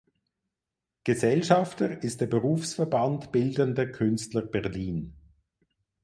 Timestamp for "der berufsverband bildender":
2.21-3.85